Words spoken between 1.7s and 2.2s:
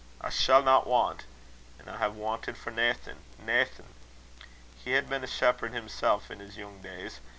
An' I hae